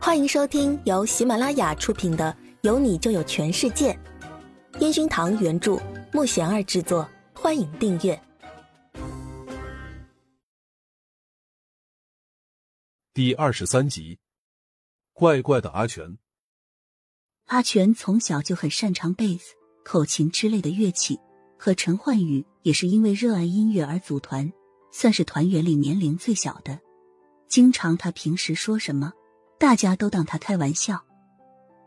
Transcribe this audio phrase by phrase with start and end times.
[0.00, 3.92] 欢迎收听由喜马拉雅出品的《有你就有全世界》，
[4.80, 5.76] 烟熏堂原著，
[6.12, 7.06] 木贤儿制作。
[7.34, 8.18] 欢迎订阅
[13.12, 14.18] 第二十三集。
[15.12, 16.16] 怪怪的阿全，
[17.46, 19.54] 阿全从小就很擅长贝斯、
[19.84, 21.18] 口琴之类的乐器，
[21.58, 24.50] 和陈焕宇也是因为热爱音乐而组团，
[24.92, 26.78] 算是团员里年龄最小的。
[27.48, 29.12] 经常他平时说什么。
[29.58, 31.04] 大家都当他开玩笑，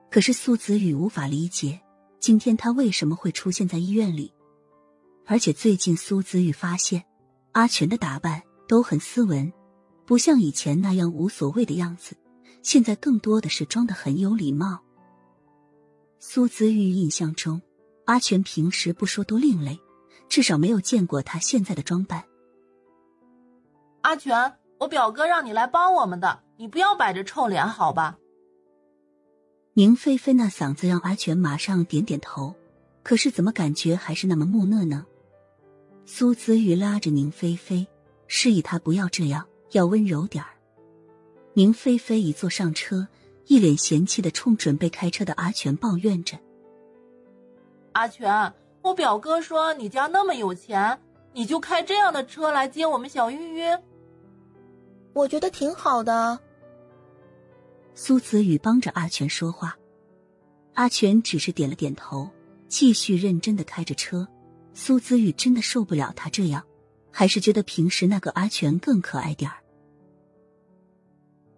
[0.10, 1.80] 可是苏子宇无法理解
[2.20, 4.34] 今天他为什么会出现在医院里。
[5.26, 7.06] 而且最近苏子宇发现，
[7.54, 9.52] 阿全的打扮都很斯文，
[10.06, 12.18] 不像以前那样无所谓的样子，
[12.62, 14.82] 现在更多的是装的很有礼貌。
[16.20, 17.62] 苏子玉印象中，
[18.04, 19.80] 阿全平时不说多另类，
[20.28, 22.26] 至少没有见过他现在的装扮。
[24.02, 26.44] 阿全，我表哥让你来帮我们的。
[26.62, 28.20] 你不要摆着臭脸，好吧？
[29.74, 32.54] 宁菲菲那嗓子让阿全马上点点头，
[33.02, 35.08] 可是怎么感觉还是那么木讷呢？
[36.06, 37.88] 苏子玉拉着宁菲菲，
[38.28, 40.52] 示意她不要这样，要温柔点儿。
[41.54, 43.08] 宁菲菲一坐上车，
[43.48, 46.38] 一脸嫌弃的冲准备开车的阿全抱怨着
[47.94, 51.00] ：“阿全，我表哥说你家那么有钱，
[51.34, 53.64] 你就开这样的车来接我们小玉玉。
[55.14, 56.40] 我觉得挺好的。”
[57.94, 59.78] 苏子宇帮着阿全说话，
[60.74, 62.30] 阿全只是点了点头，
[62.68, 64.28] 继续认真的开着车。
[64.74, 66.66] 苏子宇真的受不了他这样，
[67.12, 69.58] 还是觉得平时那个阿全更可爱点儿。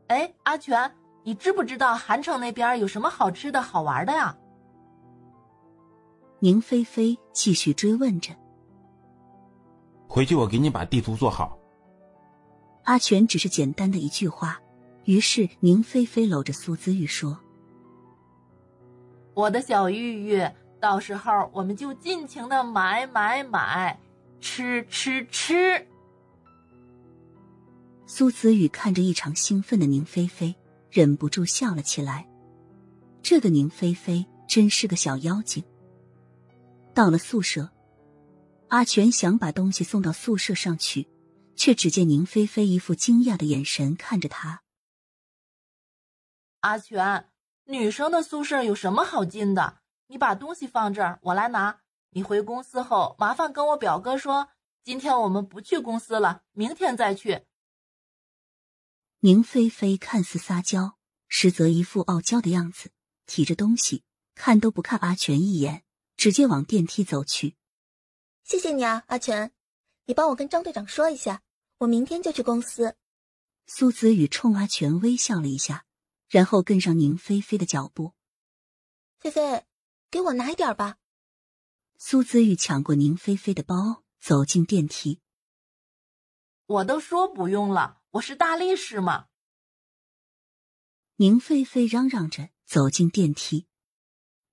[0.08, 0.92] 哎，阿全，
[1.24, 4.36] 你知不知道韩城那边有什么好吃的好玩的呀？
[6.40, 8.34] 宁菲菲继续追问着。
[10.08, 11.58] 回去我给你把地图做好。
[12.84, 14.60] 阿全只是简单的一句话。
[15.06, 17.38] 于是，宁菲菲搂着苏子玉说
[19.34, 20.42] ：“我的小玉玉，
[20.80, 24.00] 到时候我们就尽情的买买买，
[24.40, 25.88] 吃吃吃。”
[28.08, 30.56] 苏子宇看着异常兴奋的宁菲菲，
[30.90, 32.28] 忍不住笑了起来。
[33.22, 35.64] 这个宁菲菲真是个小妖精。
[36.94, 37.70] 到了宿舍，
[38.68, 41.08] 阿全想把东西送到宿舍上去，
[41.56, 44.63] 却只见宁菲菲一副惊讶的眼神看着他。
[46.64, 47.30] 阿全，
[47.66, 49.82] 女生的宿舍有什么好进的？
[50.08, 51.82] 你把东西放这儿，我来拿。
[52.12, 54.48] 你回公司后，麻烦跟我表哥说，
[54.82, 57.46] 今天我们不去公司了，明天再去。
[59.20, 60.98] 宁菲菲看似撒娇，
[61.28, 62.92] 实则一副傲娇的样子，
[63.26, 65.84] 提着东西，看都不看阿全一眼，
[66.16, 67.58] 直接往电梯走去。
[68.46, 69.52] 谢谢你啊，阿全，
[70.06, 71.42] 你帮我跟张队长说一下，
[71.80, 72.96] 我明天就去公司。
[73.68, 75.84] 苏子宇冲阿全微笑了一下。
[76.30, 78.14] 然后跟上宁菲菲的脚步，
[79.20, 79.66] 菲菲，
[80.10, 80.98] 给我拿一点吧。
[81.98, 85.22] 苏子玉抢过宁菲菲的包，走进电梯。
[86.66, 89.28] 我都说不用了，我是大力士嘛。
[91.18, 93.68] 宁菲菲嚷嚷着走进电梯，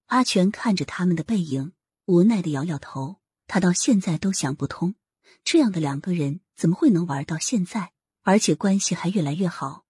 [0.06, 1.72] 阿全看着他们的背影，
[2.04, 3.20] 无奈的摇摇头。
[3.46, 4.94] 他到现在都想不通，
[5.42, 7.92] 这样的两个人怎么会能玩到现在，
[8.22, 9.84] 而且关系还越来越好。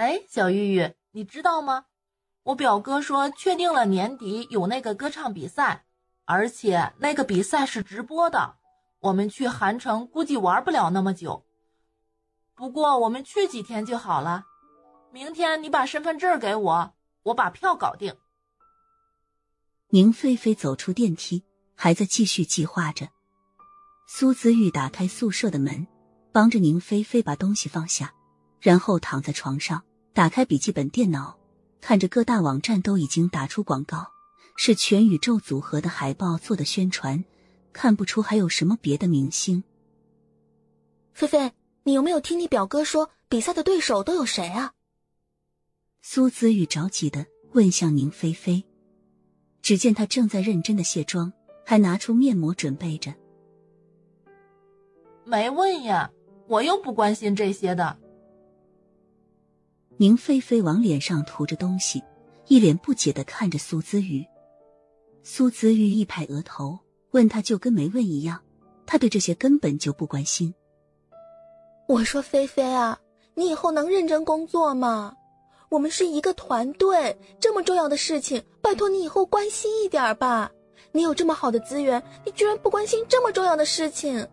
[0.00, 1.84] 哎，小玉玉，你知道吗？
[2.44, 5.84] 我表哥说确定了年底有那个歌唱比赛，
[6.24, 8.56] 而且那个比赛是直播的。
[9.00, 11.44] 我们去韩城估计玩不了那么久，
[12.54, 14.46] 不过我们去几天就好了。
[15.12, 16.94] 明天你把身份证给我，
[17.24, 18.16] 我把票搞定。
[19.90, 21.44] 宁菲菲走出电梯，
[21.74, 23.06] 还在继续计划着。
[24.08, 25.86] 苏子玉打开宿舍的门，
[26.32, 28.14] 帮着宁菲菲把东西放下，
[28.60, 29.84] 然后躺在床上。
[30.12, 31.38] 打开笔记本电脑，
[31.80, 34.10] 看着各大网站都已经打出广告，
[34.56, 37.24] 是全宇宙组合的海报做的宣传，
[37.72, 39.62] 看不出还有什么别的明星。
[41.12, 41.52] 菲菲，
[41.84, 44.72] 你有没有听你表哥说比赛的对手都有谁啊？
[46.02, 48.64] 苏子玉着急的问向宁菲菲，
[49.62, 51.32] 只见她正在认真的卸妆，
[51.64, 53.14] 还拿出面膜准备着。
[55.24, 56.10] 没问呀，
[56.48, 57.99] 我又不关心这些的。
[60.00, 62.02] 宁菲菲往脸上涂着东西，
[62.46, 64.24] 一脸不解的看着苏子玉。
[65.22, 66.78] 苏子玉一拍额头，
[67.10, 68.40] 问他就跟没问一样，
[68.86, 70.54] 他对这些根本就不关心。
[71.86, 72.98] 我说菲菲啊，
[73.34, 75.14] 你以后能认真工作吗？
[75.68, 80.50] 我们是一个团队，这么重要的事情，拜托你以后关心一点吧。
[80.92, 84.26] 你有这么好的资源，你居然不关心这么重要的事情。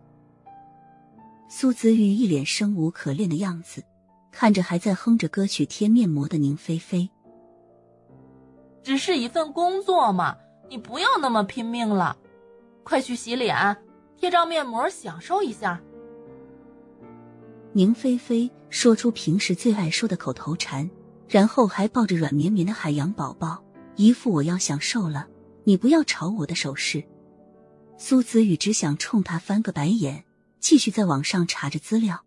[1.50, 3.84] 苏子玉一脸生无可恋的样子。
[4.40, 7.10] 看着还在哼着歌曲贴面膜的宁菲菲，
[8.84, 10.38] 只是一份工作嘛，
[10.70, 12.16] 你不要那么拼命了，
[12.84, 13.76] 快去洗脸，
[14.16, 15.82] 贴张面膜享受一下。
[17.74, 20.88] 宁菲菲说出平时最爱说的口头禅，
[21.28, 23.64] 然后还抱着软绵绵的海洋宝宝，
[23.96, 25.26] 一副我要享受了，
[25.64, 27.04] 你不要吵我的手势。
[27.98, 30.26] 苏子宇只想冲他翻个白眼，
[30.60, 32.27] 继续在网上查着资料。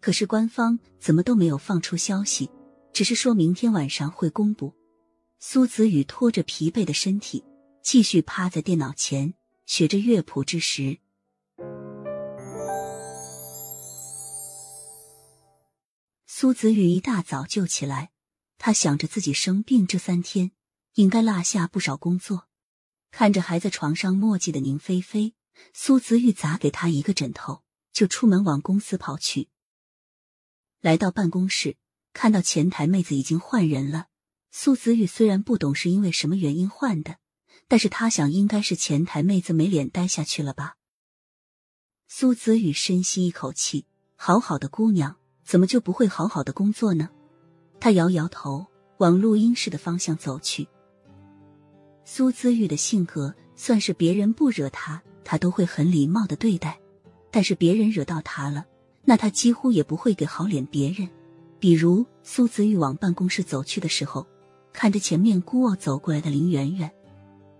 [0.00, 2.50] 可是官方怎么都没有放出消息，
[2.92, 4.74] 只是说明天晚上会公布。
[5.38, 7.44] 苏子宇拖着疲惫的身体，
[7.82, 9.34] 继续趴在电脑前
[9.66, 10.98] 学着乐谱之时。
[16.26, 18.10] 苏子宇一大早就起来，
[18.56, 20.52] 他想着自己生病这三天
[20.94, 22.48] 应该落下不少工作。
[23.10, 25.34] 看着还在床上墨迹的宁菲菲，
[25.74, 27.62] 苏子玉砸给她一个枕头，
[27.92, 29.48] 就出门往公司跑去。
[30.80, 31.76] 来到办公室，
[32.12, 34.06] 看到前台妹子已经换人了。
[34.50, 37.16] 苏子玉虽然不懂是因为什么原因换的，
[37.68, 40.76] 但是他想应该是前台妹子没脸待下去了吧。
[42.08, 43.86] 苏子玉深吸一口气，
[44.16, 45.16] 好好的姑娘。
[45.42, 47.10] 怎么就不会好好的工作呢？
[47.80, 48.66] 他摇摇头，
[48.98, 50.68] 往录音室的方向走去。
[52.04, 56.78] 苏姿玉的性格算是别人不惹他，他都会很礼貌的对待；
[57.32, 58.64] 但是别人惹到他了，
[59.04, 61.08] 那他几乎也不会给好脸别人。
[61.58, 64.26] 比如苏子玉往办公室走去的时候，
[64.72, 66.90] 看着前面孤傲走过来的林媛媛，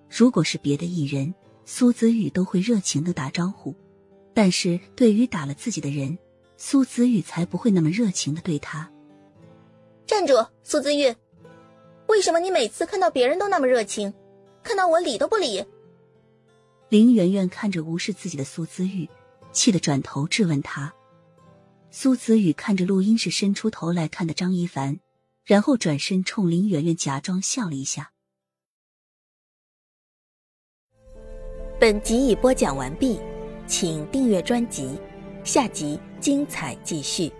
[0.09, 1.35] 如果是别的艺人，
[1.65, 3.75] 苏子玉都会热情的打招呼；
[4.33, 6.17] 但是对于打了自己的人，
[6.57, 8.91] 苏子玉才不会那么热情的对他。
[10.07, 11.15] 站住，苏子玉！
[12.07, 14.13] 为什么你每次看到别人都那么热情，
[14.63, 15.65] 看到我理都不理？
[16.89, 19.09] 林媛媛看着无视自己的苏子玉，
[19.53, 20.93] 气得转头质问他。
[21.93, 25.01] 苏子宇看着录音室伸出头来看的张一凡，
[25.45, 28.13] 然后转身冲林媛媛假装笑了一下。
[31.81, 33.19] 本集已播讲完毕，
[33.67, 34.99] 请订阅专辑。
[35.43, 37.33] 下集精彩继续。